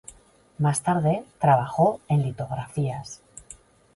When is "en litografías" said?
2.07-3.21